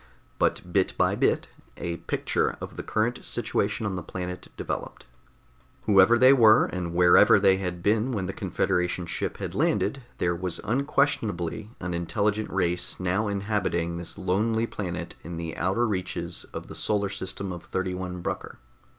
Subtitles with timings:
[0.39, 1.47] But bit by bit,
[1.77, 5.05] a picture of the current situation on the planet developed.
[5.83, 10.35] Whoever they were and wherever they had been when the Confederation ship had landed, there
[10.35, 16.65] was unquestionably an intelligent race now inhabiting this lonely planet in the outer reaches of
[16.65, 18.57] the solar system of 31 Brucker.